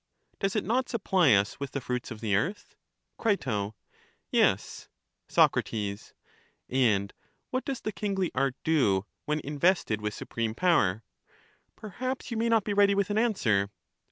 Does 0.39 0.55
it 0.55 0.63
not 0.63 0.89
supply 0.89 1.33
us 1.35 1.59
with 1.59 1.73
the 1.73 1.79
fruits 1.79 2.09
of 2.09 2.21
the 2.21 2.35
earth? 2.35 2.75
Cri. 3.19 3.37
Yes. 4.31 4.89
Soc, 5.27 5.55
And 6.71 7.13
what 7.51 7.65
does 7.65 7.81
the 7.81 7.91
kingly 7.91 8.31
art 8.33 8.55
do 8.63 9.05
when 9.25 9.41
in 9.41 9.57
EUTHYDEMUS 9.57 9.59
251 9.59 9.59
vested 9.59 10.01
with 10.01 10.13
supreme 10.15 10.55
power? 10.55 11.03
Perhaps 11.75 12.31
you 12.31 12.37
may 12.37 12.49
not 12.49 12.63
be 12.63 12.73
ready 12.73 12.95
with 12.95 13.11
an 13.11 13.19
answer? 13.19 13.69